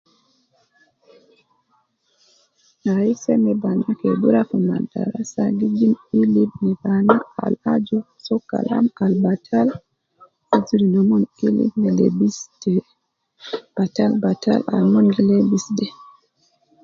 Ai 2.93 3.11
seme 3.23 3.51
bana 3.61 3.87
ke 3.99 4.09
gi 4.19 4.27
rua 4.29 4.41
fi 4.49 4.57
madarasa 4.69 5.43
gi 5.57 5.67
jib 5.77 5.97
ilim 6.21 6.49
fi 6.59 6.69
bana 6.83 7.15
al 7.43 7.53
aju 7.73 7.97
soo 8.25 8.41
Kalam 8.49 8.85
al 9.03 9.13
batal, 9.23 9.67
aju 10.55 10.75
binia 10.81 11.19
gi 11.37 11.47
lim 11.57 11.71
me 11.81 11.89
lebisi 11.97 12.43
ta 13.75 13.75
batal 13.75 14.11
batal 14.23 14.61
al 14.73 14.83
mon 14.93 15.05
gi 15.13 15.21
lebisi 15.29 15.71
de 15.77 15.87